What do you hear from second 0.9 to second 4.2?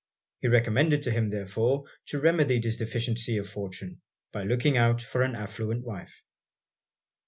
to him therefore to remedy this deficiency of fortune,